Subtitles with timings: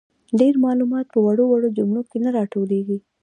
[0.39, 2.97] ډیر معلومات په وړو وړو جملو کي نه راټولیږي.